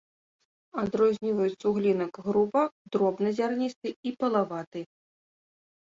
Адрозніваюць 0.83 1.59
суглінак 1.65 2.13
груба-, 2.27 2.65
дробназярністы 2.97 3.87
і 4.09 4.19
пылаваты. 4.25 4.79